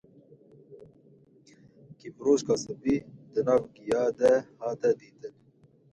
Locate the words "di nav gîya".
3.35-4.05